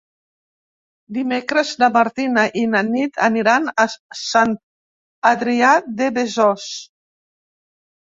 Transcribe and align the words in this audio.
Dimecres 1.17 1.73
na 1.83 1.89
Martina 1.97 2.47
i 2.63 2.65
na 2.73 2.83
Nit 2.89 3.21
aniran 3.29 3.69
a 3.85 3.87
Sant 4.25 4.59
Adrià 5.37 5.79
de 6.03 6.13
Besòs. 6.21 6.71